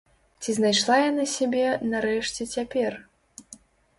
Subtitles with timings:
[0.43, 2.91] Ці знайшла яна сябе, нарэшце, цяпер?